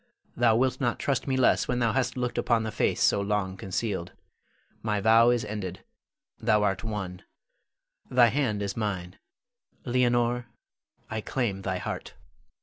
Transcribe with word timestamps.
Thou 0.35 0.55
wilt 0.55 0.81
not 0.81 0.97
trust 0.97 1.27
me 1.27 1.37
less 1.37 1.67
when 1.67 1.77
thou 1.77 1.93
hast 1.93 2.17
looked 2.17 2.39
upon 2.39 2.63
the 2.63 2.71
face 2.71 3.03
so 3.03 3.21
long 3.21 3.55
concealed. 3.55 4.13
My 4.81 4.99
vow 4.99 5.29
is 5.29 5.45
ended, 5.45 5.83
thou 6.39 6.63
art 6.63 6.83
won. 6.83 7.21
Thy 8.09 8.29
hand 8.29 8.63
is 8.63 8.75
mine; 8.75 9.19
Leonore, 9.85 10.47
I 11.11 11.21
claim 11.21 11.61
thy 11.61 11.77
heart. 11.77 12.15